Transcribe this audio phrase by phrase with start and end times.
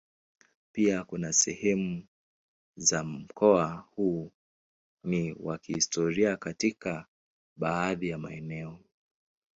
[0.71, 2.07] Pia kuna sehemu
[2.77, 4.31] za mkoa huu
[5.03, 7.05] ni wa kihistoria katika
[7.55, 8.79] baadhi ya maeneo.